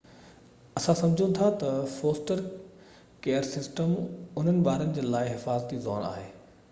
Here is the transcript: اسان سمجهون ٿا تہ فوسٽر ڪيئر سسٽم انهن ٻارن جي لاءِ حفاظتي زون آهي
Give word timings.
اسان 0.77 0.95
سمجهون 1.01 1.33
ٿا 1.39 1.49
تہ 1.63 1.69
فوسٽر 1.97 2.41
ڪيئر 3.27 3.45
سسٽم 3.51 3.93
انهن 4.01 4.65
ٻارن 4.69 4.97
جي 4.97 5.05
لاءِ 5.13 5.33
حفاظتي 5.35 5.83
زون 5.89 6.09
آهي 6.13 6.27